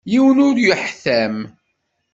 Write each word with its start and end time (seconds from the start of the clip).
Yiwen 0.11 0.43
ur 0.47 0.55
yuḥtam. 0.65 1.35